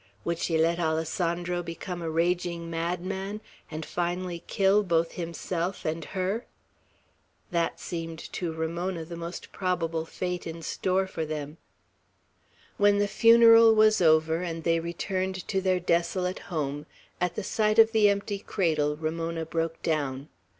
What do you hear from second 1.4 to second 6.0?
become a raging madman, and finally kill both himself